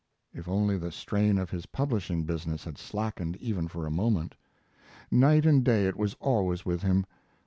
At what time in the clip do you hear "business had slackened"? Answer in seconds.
2.23-3.35